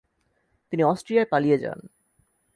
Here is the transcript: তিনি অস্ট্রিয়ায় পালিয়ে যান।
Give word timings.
তিনি 0.73 0.83
অস্ট্রিয়ায় 0.83 1.29
পালিয়ে 1.31 1.57
যান। 1.57 1.79